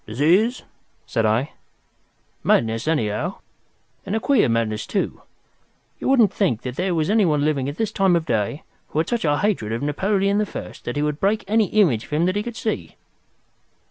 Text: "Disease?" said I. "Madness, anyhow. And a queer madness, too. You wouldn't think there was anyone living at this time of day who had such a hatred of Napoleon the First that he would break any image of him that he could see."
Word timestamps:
"Disease?" 0.07 0.63
said 1.05 1.27
I. 1.27 1.51
"Madness, 2.43 2.87
anyhow. 2.87 3.37
And 4.03 4.15
a 4.15 4.19
queer 4.19 4.49
madness, 4.49 4.87
too. 4.87 5.21
You 5.99 6.09
wouldn't 6.09 6.33
think 6.33 6.63
there 6.63 6.95
was 6.95 7.11
anyone 7.11 7.45
living 7.45 7.69
at 7.69 7.77
this 7.77 7.91
time 7.91 8.15
of 8.15 8.25
day 8.25 8.63
who 8.87 8.97
had 8.97 9.07
such 9.09 9.25
a 9.25 9.37
hatred 9.37 9.71
of 9.71 9.83
Napoleon 9.83 10.39
the 10.39 10.45
First 10.47 10.85
that 10.85 10.95
he 10.95 11.03
would 11.03 11.19
break 11.19 11.43
any 11.47 11.65
image 11.65 12.05
of 12.05 12.09
him 12.13 12.25
that 12.25 12.35
he 12.35 12.41
could 12.41 12.55
see." 12.57 12.95